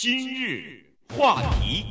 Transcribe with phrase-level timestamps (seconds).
[0.00, 0.80] 今日
[1.12, 1.84] 话题，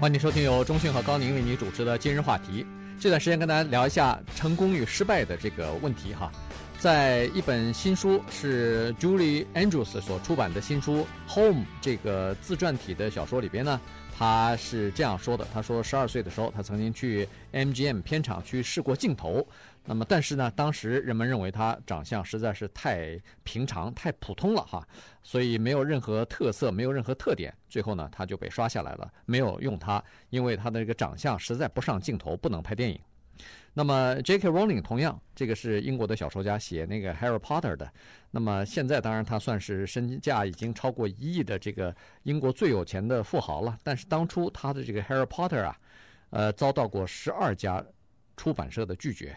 [0.00, 2.64] 欢迎收听由中讯和高宁为你主持的今日话题。
[3.00, 6.30] 这段时间跟大家聊一下成功与失败的这个问题哈。
[6.78, 11.04] 在一本新书是 Julie Andrews 所出版的新书
[11.34, 13.80] 《Home》这个自传体的小说里边呢，
[14.18, 19.46] 他是这样说的：他说，十二岁的时候，他曾经去 MGM 片场去试过镜头。
[19.84, 24.84] 那么，但是呢，当时人们认为他长相实在是太平常、太普通了哈，
[25.22, 27.54] 所以没有任何特色，没有任何特点。
[27.68, 32.98] 最后呢，他就被刷下来了，没有用他，因为他的这个长相实在不上镜头，不能拍电影。
[33.74, 34.48] 那么，J.K.
[34.48, 37.90] Rowling 同样，这个是英国的小说家，写那个《Harry Potter》的。
[38.30, 43.78] 那么现在当然他算是身价已经超过一亿的这个英国最有钱的富豪了。
[43.82, 45.78] 但是当初他的这个《Harry Potter》啊，
[46.30, 47.84] 呃，遭到过十二家
[48.36, 49.36] 出版社的拒绝。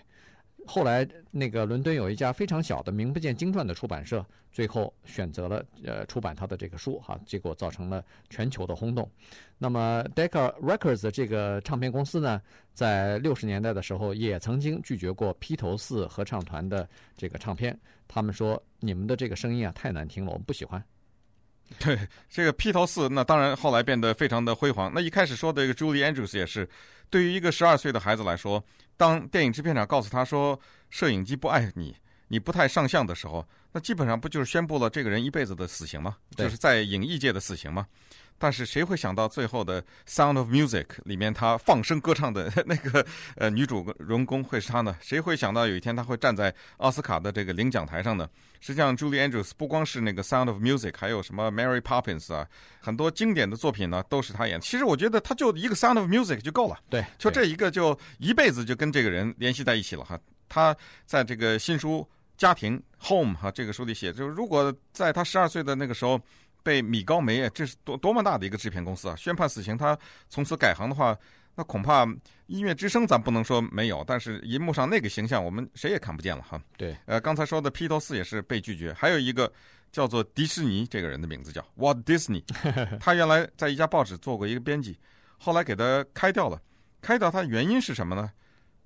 [0.65, 9.09] 后来，那个伦敦有一家非常小的、名不见经传的出版社，最后选择了呃出版他的这个书哈，结果造成了全球的轰动。
[9.57, 12.41] 那么，Decca Records 这个唱片公司呢，
[12.73, 16.87] 在六十年代的时候也曾经拒绝过披头四合唱团的
[17.17, 20.83] 这个唱片，他们说你们的这个声音啊太难听了，我们不喜欢。
[21.79, 21.97] 对
[22.29, 24.91] 这个披头四，那当然后来变得非常的辉煌。
[24.93, 26.69] 那一开始说的这个 Julie Andrews 也是，
[27.09, 28.63] 对于一个十二岁的孩子来说，
[28.97, 31.95] 当电影制片厂告诉他说摄影机不爱你，
[32.27, 36.17] 你不太上相的时候，那基本上不就是宣布了这个人一辈子的死刑吗？
[36.35, 37.87] 就是在影艺界的死刑吗？
[38.41, 44.97] 但是谁会想到最后的《Sound of Music》里面她放声歌唱的 那个呃女主人公会是她呢？
[44.99, 48.27] 谁会想到有一天她会站在奥斯卡的这个领奖台上呢？
[48.59, 52.47] 实际上，Julie Andrews 不光是那个《Sound of Music》，还有什么《Mary Poppins》啊，
[52.79, 54.59] 很多经典的作品呢都是她演。
[54.59, 60.19] 其实我觉得她就一个《Sound of Music》就够了，对，就这一个就一辈子就跟这个人联系在一起了哈。
[60.49, 60.75] 她
[61.05, 61.99] 在这个新书
[62.37, 66.19] 《家庭》Home 哈这个书里写，就是如果在他十二岁的那个时候。
[66.63, 69.15] 被米高梅，这是多多么大的一个制片公司啊！
[69.15, 69.97] 宣判死刑，他
[70.29, 71.17] 从此改行的话，
[71.55, 72.05] 那恐怕
[72.47, 76.61] 音乐之声咱不能说没有，但是银幕上那个形象，我们谁也看不见了哈。
[76.77, 79.51] 对，呃，刚才说的披头四也是被拒绝，还有一个
[79.91, 82.43] 叫做迪士尼，这个人的名字叫 Walt Disney，
[82.99, 84.97] 他原来在一家报纸做过一个编辑，
[85.37, 86.61] 后来给他开掉了，
[87.01, 88.31] 开掉他原因是什么呢？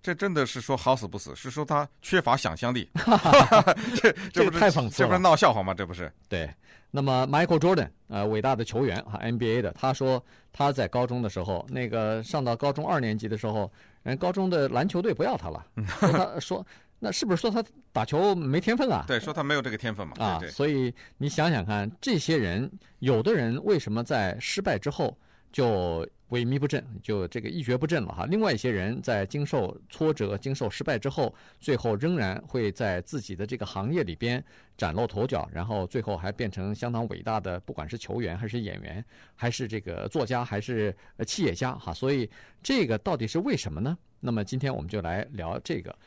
[0.05, 2.88] 这真的是说好死不死，是说他缺乏想象力，
[3.99, 5.73] 这这不是太讽刺了，这不是闹笑话吗？
[5.73, 6.47] 这不是对。
[6.91, 10.23] 那么，Michael Jordan，呃，伟大的球员啊，NBA 的，他说
[10.53, 13.71] 他在高中的时候，那个上到高中二年级的时候，
[14.03, 15.66] 人高中的篮球队不要他了，
[15.99, 16.67] 说他说
[16.99, 19.05] 那是不是说他打球没天分啊？
[19.07, 20.13] 对，说他没有这个天分嘛。
[20.19, 25.17] 啊，所以你想想看，这些人，有的人为什么在失败之后
[25.55, 28.25] 就萎靡不振，就这个一蹶不振了哈。
[28.25, 34.43] 另外一些人在经受挫折、经受失败之后，最后仍然会在自己的这个行业里边
[34.75, 39.01] 崭露头角，然后最后还变成相当伟大的，不管是球员还是演员，
[39.33, 40.93] 还是这个作家，还是
[41.25, 41.93] 企业家哈。
[41.93, 42.29] 所以
[42.61, 43.97] 这个到底是为什么呢？
[44.19, 45.97] 那么今天我们就来聊这个。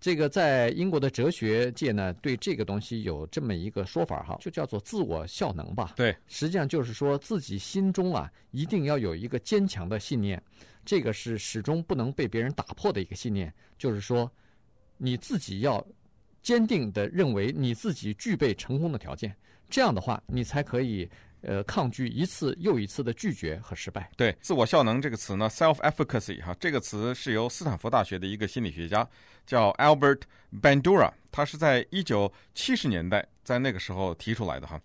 [0.00, 5.94] 这个在英国的哲学界呢，对这个东西有这么一个说法哈，就叫做自我效能吧。
[5.96, 10.40] 对，实际上就是说自己心中啊，一定要有一个坚强的信念，
[10.84, 13.52] 这个是始终不能被别人打破的一个信念。
[13.76, 14.30] 就是说，
[14.96, 15.84] 你自己要
[16.42, 19.34] 坚定地认为你自己具备成功的条件，
[19.68, 21.08] 这样的话，你才可以。
[21.40, 24.10] 呃，抗拒一次又一次的拒绝和失败。
[24.16, 29.08] 对，自我效能这个词呢，self-efficacy 哈，这个词是由斯坦福大学的一个心理学家
[29.46, 30.22] 叫 Albert
[30.60, 34.80] Bandura，他是在一九七十年代在那个时候提出来的哈。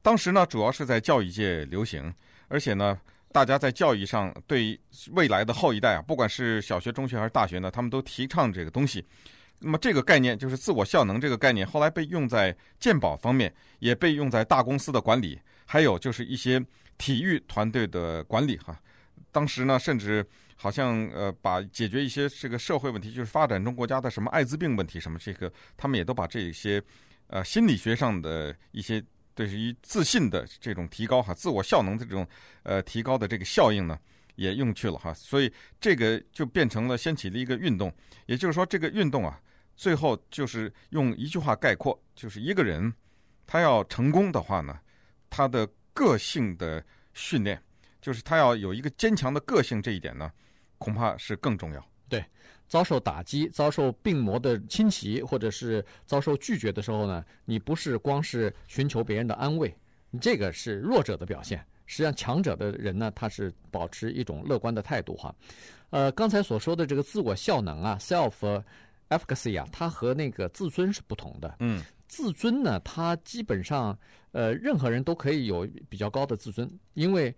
[0.00, 2.14] 当时呢，主要是在教育界流行，
[2.46, 2.96] 而且呢，
[3.32, 4.78] 大家在教育上对
[5.10, 9.04] 未来的后一代啊，不管是小学、中学还是大学呢，他们都提倡这个东西。
[9.58, 15.36] 那么这个概念就是自我效能这个概念，后来被用在鉴宝方面，也被用在大公司的管理。
[15.66, 16.64] 还有就是一些
[16.96, 18.80] 体育团队的管理哈，
[19.30, 26.82] 当时呢，甚至好像呃，把解决一些这个社会问题，就是发展中国家的什么艾滋病问题什么这个，他们也都把这些
[27.26, 32.26] 呃心理学上的一些对于自信的这种提高哈，自我效能的这种
[32.62, 33.98] 呃提高的这个效应呢，
[34.36, 37.92] 也用去了哈，所以这个就变成了掀起了一个运动，
[38.24, 39.38] 也就是说这个运动啊，
[39.76, 42.90] 最后就是用一句话概括，就是一个人
[43.46, 44.78] 他要成功的话呢。
[45.36, 47.62] 他的个性的训练，
[48.00, 50.32] 就是他要有一个坚强的个性，这一点呢，
[50.78, 51.86] 恐怕是更重要。
[52.08, 52.24] 对，
[52.66, 59.76] 遭受打击、遭受病魔的侵袭，或者是遭受拒绝的时候呢，你不是光是寻求别人的安慰，
[60.22, 61.62] 这个是弱者的表现。
[61.84, 65.34] 实际上，强者的人呢，他是保持一种乐观的态度哈。
[65.90, 68.62] 呃，刚才所说的这个自我效能啊，self。
[69.08, 71.54] efficacy 啊，它和那个自尊是不同的。
[71.60, 73.98] 嗯，自尊呢，它基本上
[74.32, 77.34] 呃任何人都可以有比较高的自尊，因为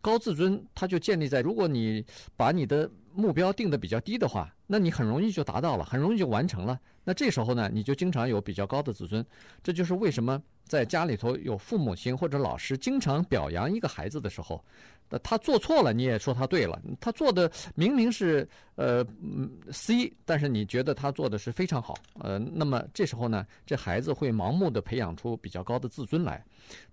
[0.00, 2.04] 高自尊它就建立在如果你
[2.36, 6.78] 把你的目标定得比较低的话，那你很容易就达到了，很容易就完成了。
[7.04, 9.24] 那这时候呢，你就经常有比较高的自尊。
[9.62, 14.62] 这就是为什么在家里头有父母亲或者老师经常表扬一个孩子的时候。
[15.10, 16.80] 那他做错了，你也说他对了。
[17.00, 21.96] 他做的明明是呃嗯 C，但是你觉得他做的是非常好。
[22.20, 26.44] 呃，那么这时候呢，这孩子会盲目的培养出比较高的自尊来。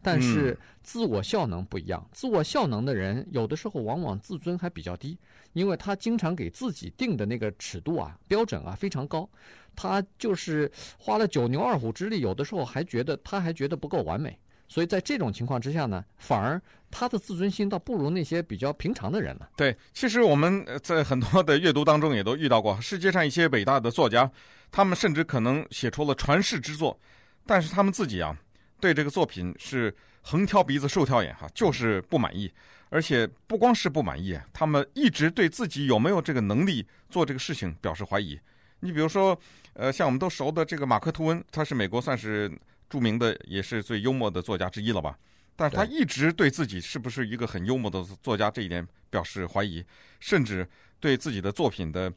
[0.01, 5.17] 但是自我效能不一样，自我效能的人有的时候往往自尊还比较低，
[5.51, 9.29] 因为他经常给自己定的那个尺度啊、标准啊非常高。
[9.75, 14.39] 他就是花了九牛二虎之力，有的时候还觉得他还觉得不够完美。
[14.67, 19.49] 所以在这种情况之下呢，反而他的自尊心倒不如那些比较平常的人了。
[19.55, 24.29] 对，其实我们在很多的阅读当中也都遇到过，世界上一些伟大的作家，
[24.71, 26.99] 他们甚至可能写出了传世之作，
[27.45, 28.35] 但是他们自己啊，
[28.79, 32.51] 对这个作品是横挑鼻子竖挑眼哈，就是不满意，
[32.89, 38.39] 而且不光是不满意，他们一直对自己有没有这个能力做这个事情表示怀疑。
[38.79, 39.39] 你比如说，
[39.73, 42.51] 呃，像我们都熟的这个马克吐温，他是美国算是。
[42.89, 45.17] 著名的也是最幽默的作家之一了吧？
[45.55, 49.83] 但是他一直对自己是不是一个很幽默的作家这一点表示怀疑，
[50.19, 50.67] 甚至
[50.99, 52.11] 对自己的作品的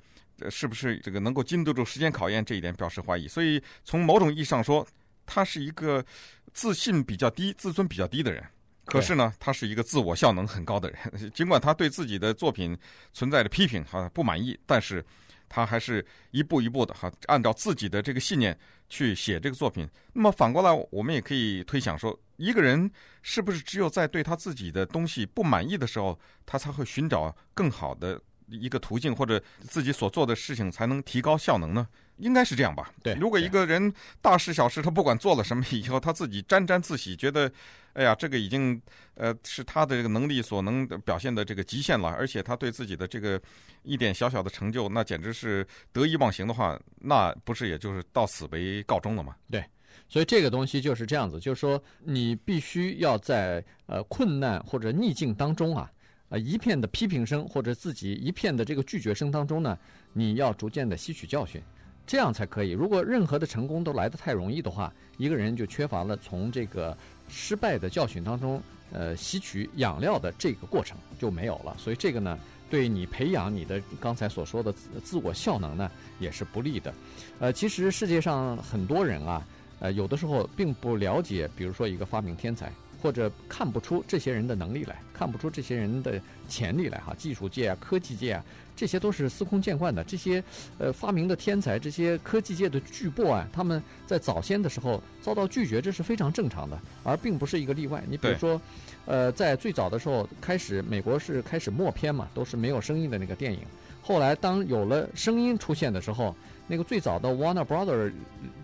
[0.50, 3.28] 是不是这个能够经得住时间考验这一点表示怀疑。
[3.28, 4.86] 所以从某种意义上说，
[5.24, 6.04] 他是一个
[6.52, 8.44] 自信比较低、自尊比较低的人。
[8.84, 11.30] 可是呢，他是一个自我效能很高的人。
[11.32, 12.76] 尽管他对自己的作品
[13.12, 15.04] 存在着批评和不满意，但是。
[15.48, 18.58] 他还是一步一步的哈，按照自己的这个信念
[18.88, 19.88] 去写这个作品。
[20.12, 22.90] 那么反过来，我们也可以推想说，一个人
[23.22, 31.86] 是不是只有在对他自己的东西不满意的时候，他才会寻找更好的一个途径，或者自己所做的事情才能提高效能呢？
[32.16, 32.92] 应该是这样吧？
[33.02, 33.14] 对。
[33.14, 37.50] 如果一个人大事小事，他不管做了什么以后，他自己沾沾自喜，觉得。
[37.94, 38.80] 哎呀，这个已经
[39.14, 43.40] 呃是他的这个能力所能表现的这个极限了，而且他对自己的这个
[43.82, 49.34] 一点小小的成就，那简直是得意忘形的话，那不是也就是到此为告终了吗？
[49.50, 49.64] 对，
[50.08, 55.90] 所以这个东西就是这样子，就是说你必须要在呃困难或者逆境当中啊，
[56.28, 59.78] 呃一片的批评声或者自己一片的这个拒绝声当中呢，
[60.12, 61.60] 你要逐渐的吸取教训，
[62.06, 62.70] 这样才可以。
[62.70, 66.96] 如果任何的成功都来得太容易的话，一个人就缺乏了从这个。
[67.30, 68.58] 失败的教训当中，
[68.90, 72.38] 呃，吸取养料的这个过程就没有了，所以这个呢，
[72.70, 74.72] 对你培养你的刚才所说的
[75.04, 76.94] 自我效能呢，也是不利的。
[77.38, 79.46] 呃，其实世界上很多人啊，
[79.80, 82.72] 呃，有的时候并不了解，比如说一个发明天才。
[83.00, 90.02] 或者看不出这些人的能力来，看不出这些人的潜力来哈，技术界啊、科技界啊，这些都是司空见惯的。
[90.04, 90.42] 这些
[90.78, 98.02] 呃发明的天才，这些科技界的巨擘啊，他们在早先的时候遭到拒绝，这是非常正常的，而并不是一个例外。
[98.08, 98.60] 你比如说，
[99.06, 103.60] 呃，在最早的时候开始，美国是开始默片嘛，都是没有声音的那个电影。
[104.02, 106.34] 后来当有了声音出现的时候，
[106.68, 108.12] 那个最早的 Warner Brother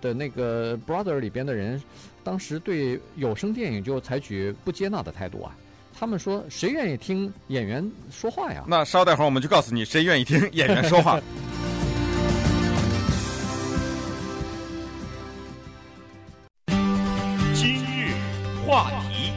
[0.01, 1.83] 的那个 Brother 里边的人。
[2.23, 5.55] 当时对有声电影就采取不接纳的态度啊，
[5.95, 8.65] 他们说谁愿意听演员说话呀？
[8.67, 11.21] 那稍待会儿我们就告诉你谁愿意听演员说话。
[17.53, 18.15] 今日
[18.67, 19.33] 话题，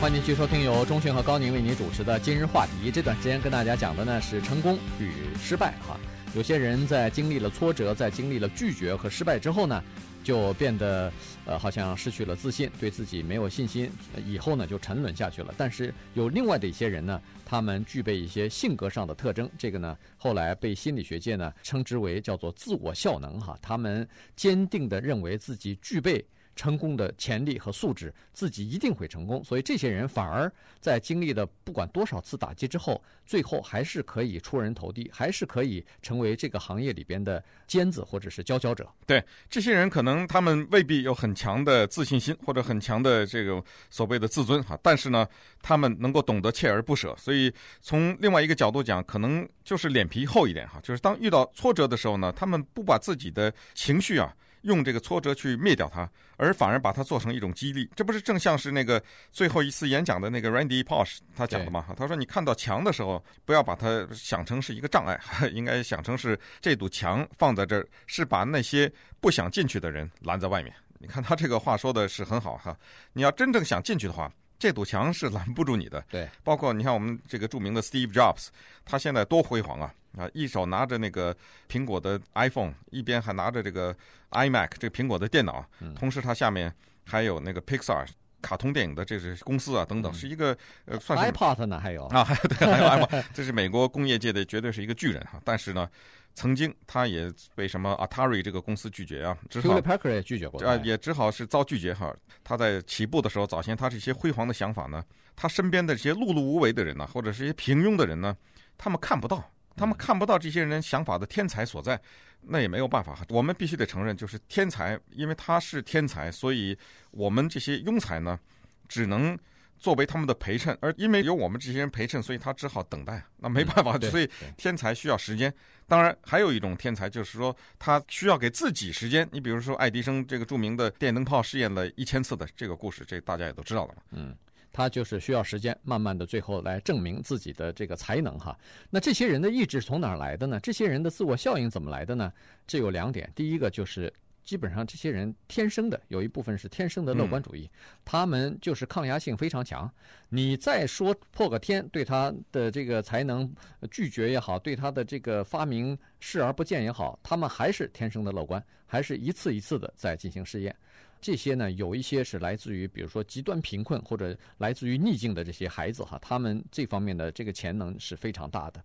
[0.00, 2.92] 欢迎继续收听由钟迅和高宁为您主持的今日话题。
[2.92, 5.10] 这段时间跟大家讲的呢是成功与
[5.42, 5.98] 失败哈。
[6.34, 9.82] 有些人在经历了挫折，在经历了拒绝和失败之后呢，
[10.22, 11.10] 就变得
[11.46, 13.90] 呃好像失去了自信，对自己没有信心，
[14.24, 15.52] 以后呢就沉沦下去了。
[15.56, 23.58] 但是有另外的一些人呢，他们具备一些性格上的特征，这个呢后来被心理学界呢称之为叫做自我效能哈。
[23.60, 24.06] 他们
[24.36, 26.24] 坚定地认为自己具备。
[26.58, 29.42] 成功的潜力和素质，自己一定会成功。
[29.44, 38.90] 所以这些人反而在经历了不管多少次打击之后，最后还是可以出人头地，还是可以成为这个行业里边的尖子或者是佼佼者。
[39.06, 45.24] 对，这些人可能他们未必有很强的自信心或者很强的这个所谓的自尊哈，但是呢，
[45.62, 47.14] 他们能够懂得锲而不舍。
[47.16, 54.34] 所以从另外一个角度讲，可能就是脸皮厚一点哈，就是当遇到挫折的时候呢，他们不把自己的情绪啊。
[54.62, 61.86] 用这个挫折去灭掉它，而反而把它做成一种激励，这不是正像是那个最后一次演讲的那个 Randy Pausch 他讲的吗？
[61.96, 65.18] 他说：“你看到墙的时候，不要把它想成是一个障碍，
[65.52, 72.76] 应该想成是这堵墙放在这儿，是把那些不想进去的人拦在外面。”你看他这个话说的是很好哈。
[73.12, 76.02] 你要真正想进去的话，这堵墙是拦不住你的。
[76.10, 78.48] 对，包括你看我们这个著名的 Steve Jobs，
[78.84, 79.94] 他现在多辉煌啊！
[80.16, 81.36] 啊，一手拿着那个
[81.68, 83.94] 苹果的 iPhone，一边还拿着这个
[84.30, 86.74] iMac，这个苹果的电脑，同时他下面
[87.04, 88.06] 还有那个 Pixar。
[88.40, 95.40] 卡通电影的这是公司啊，等等，是一个呃，算是 iPod 呢，还有啊，还 有对，还有 iPod，这是美国工业界的绝对是一个巨人哈。
[95.44, 95.90] 但是呢，
[96.38, 102.14] 曾经他也被什么 Atari 这个公司拒绝啊，只好也拒绝过啊，也只好是遭拒绝哈。
[102.44, 105.04] 他在起步的时候，早先他这些辉煌的想法呢，
[105.34, 108.36] 他身边的这些碌碌无为的人呢，或者是一些平庸的人呢，
[108.76, 112.00] 他们看不到，他们看不到这些人想法的天才所在。
[112.40, 116.78] 那也没有办法，我们必须得承认，就是天才，因为他是天才，所以
[117.10, 118.38] 我们这些庸才呢，
[118.86, 119.36] 只能
[119.78, 123.22] 作为他们的陪衬，而因为有我们这些人陪衬，所以他只好等待。
[123.38, 125.52] 那没办法，所以天才需要时间。
[125.86, 129.26] 当然，还有一种天才，就是说他需要给自己时间。
[129.32, 134.02] 你比如说爱迪生这个著名的电灯泡试验了一千次的这个故事，这大家也都知道了嘛。
[134.10, 134.36] 嗯。
[134.70, 138.56] 他就是需要时间，慢慢的最后来证明自己的这个才能哈。
[138.90, 140.60] 那这些人的意志从哪儿来的呢？
[140.60, 142.30] 这些人的自我效应怎么来的呢？
[142.66, 144.12] 这有两点，第一个就是
[144.48, 147.70] 基本上这些人天生的有一部分是天生的乐观主义，
[148.02, 149.92] 他们就是抗压性非常强。
[150.30, 153.54] 你再说破个天，对他的这个才能
[153.90, 160.74] 拒绝也好，对他的这个发明视而不见也好，他们还是天生的乐观，还是一次一次的在进行试验。
[161.20, 168.82] 这些呢，有一些是来自于，比如说极端贫困或者来自于逆境的这些孩子哈，他们这方面的这个潜能是非常大的。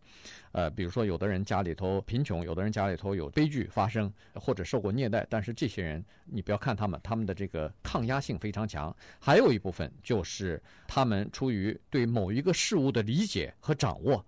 [0.52, 8.96] 呃，比如说有的人家里头贫穷，有的人家里头有悲剧发生，或者受过虐待，但是这些人你不要看他们，他们的这个抗压性非常强。
[9.20, 14.26] 还有一部分就是他们出于对某一个事物的理解和掌握，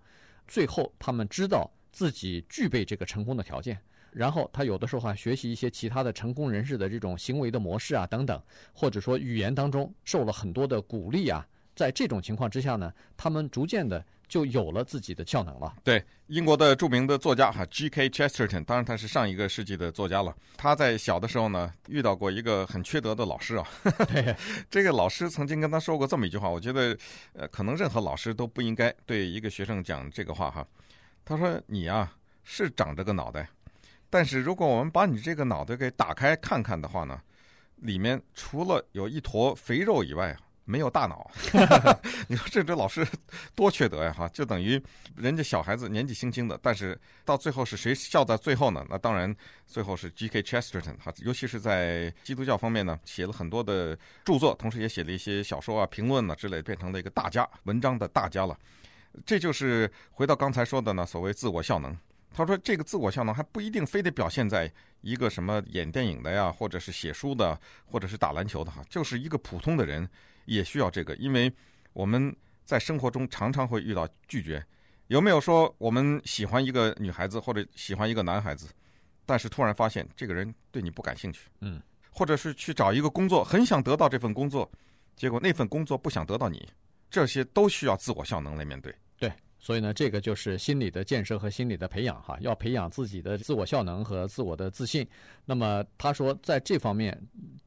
[0.48, 3.80] 最后他们知道自己具备这个成功的条件。
[4.16, 8.42] 然后他有的时候还学习一些其他的成功人士的这种行为的模式啊等等，
[8.74, 11.46] 或者说语言当中受了很多的鼓励啊，
[11.76, 15.76] 在这种情况之下呢，他们逐渐的就有了自己的效能了。
[15.84, 18.10] 对，英国的著名的作家哈 G.K.
[18.10, 20.34] Chesterton，当然他是上一个世纪的作家了。
[20.56, 23.68] 他在小的时候呢，遇到过一个很缺德的老师啊。
[24.08, 24.36] 对，
[24.72, 26.98] 这个老师曾经跟他说过这么一句话，我觉得
[27.34, 30.66] 呃，可能任何老师都不应该对一个学生讲这个话哈。
[31.26, 33.50] 他说：“你啊，是长着个脑袋。”
[34.16, 37.22] 但是如果我们把你这个脑袋给打开看看的话呢，
[37.76, 41.30] 里面除了有一坨肥肉以外，没有大脑。
[42.30, 43.06] 你说这这老师
[43.54, 44.14] 多缺德呀！
[44.14, 44.82] 哈，就等于
[45.18, 48.86] 人家小孩子年纪轻轻的，但是到最后是谁笑在最后呢？
[48.90, 49.36] 那当然
[49.68, 50.42] 最后是 G.K.
[50.44, 58.58] Chesterton 哈，尤其是在基督教方面呢，写了很多的著作，同时也写了一些小说啊、评论啊之类，变成了一个大家，文章的大家了。
[59.26, 61.94] 这就是回到刚才说的呢，所谓自我效能。
[62.36, 70.06] 他说：“这个自我效能还不一定非得表现在一个什么演电影的呀，或者是写书的，或者是打篮球的哈，就是一个普通的人
[70.44, 71.50] 也需要这个，因为
[71.94, 74.62] 我们在生活中常常会遇到拒绝。
[75.08, 78.68] 有没有说我们喜欢一个女孩子或者喜欢一个男孩子，
[79.26, 84.70] 但是突然发现这个人对你不感兴趣，嗯，或者是去找一个工作，很想得到这份工作，
[85.16, 86.68] 结果那份工作不想得到你，
[87.10, 88.94] 这些都需要自我效能来面对。”
[89.66, 95.08] 所以呢，这个就是心理的建设和心理的培养哈，要培养自己的自我效能和自我的自信。
[95.44, 97.20] 那么他说，在这方面，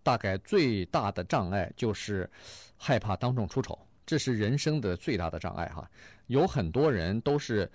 [0.05, 2.31] 大概最大的障碍就是
[2.77, 3.77] 害怕当众出丑，
[4.07, 5.91] 这是人生的最大的障碍哈。
[6.29, 7.69] 有很多人都是，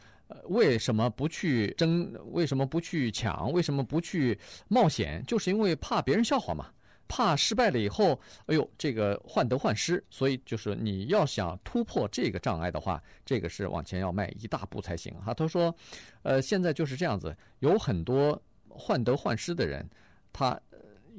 [0.46, 2.10] 为什么不去争？
[2.32, 3.52] 为什么不去抢？
[3.52, 4.40] 为什么不去
[4.70, 5.22] 冒险？
[5.28, 6.70] 就是因为怕别人笑话嘛。
[7.16, 15.32] 怕失败了以后，哎呦，这个患得患失，所以就是你要想突破这个障碍的话，这个是往前要迈一大步才行哈。
[15.32, 15.76] 他说，
[16.24, 19.88] 呃，现在就是这样子，有很多患得患失的人，
[20.32, 20.60] 他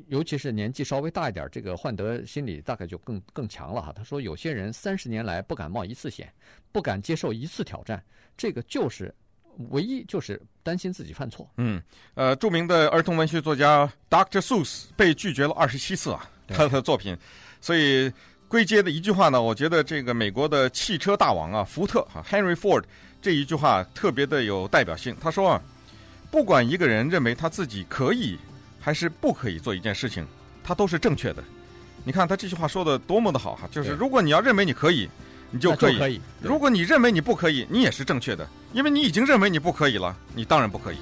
[0.08, 3.92] 尤其是年纪稍微大一点，这个患得心理大概就更更强了哈。
[3.92, 6.28] 他说，有些人三十年来不敢冒一次险，
[6.72, 8.04] 不敢接受一次挑战，
[8.36, 9.14] 这个就是。
[9.70, 11.48] 唯一就是担心自己犯错。
[11.56, 11.82] 嗯，
[12.14, 14.40] 呃，著名的儿童文学作家 Dr.
[14.40, 17.16] Seuss 被拒绝了二十七次啊，他的作品。
[17.60, 18.12] 所以
[18.48, 22.84] 归结的一句话呢，我觉得这个美国的汽车大王啊，福特啊，Henry Ford
[23.20, 25.16] 这一句话特别的有代表性。
[25.20, 25.62] 他说啊，
[26.30, 28.38] 不管一个人认为他自己可以
[28.80, 30.26] 还是不可以做一件事情，
[30.62, 31.42] 他都是正确的。
[32.04, 35.08] 你看他这句话说的多么的好哈，就是如果你要认为你可以。
[35.50, 35.96] 你就可以。
[35.98, 36.20] 可以。
[36.40, 40.96] 如果你认为你不可以，你也是正确的，因为你已经认为你不可以了，你当然不可以。